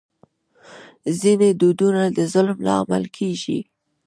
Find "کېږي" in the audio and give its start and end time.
3.17-3.59